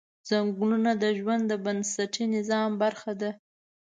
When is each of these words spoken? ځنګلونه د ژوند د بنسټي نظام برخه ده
ځنګلونه 0.29 0.91
د 1.03 1.03
ژوند 1.17 1.43
د 1.47 1.53
بنسټي 1.65 2.25
نظام 2.35 2.69
برخه 2.83 3.11
ده 3.21 3.31